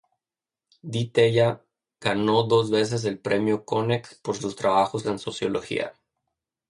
[0.81, 1.63] Di Tella,
[1.99, 5.93] ganó dos veces el premio Konex por sus trabajos en Sociología.